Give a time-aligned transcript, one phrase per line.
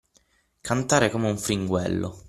[0.61, 2.17] Cantare come un fringuello.